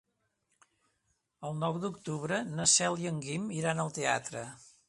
[1.49, 4.47] El nou d'octubre na Cel i en Guim iran al teatre.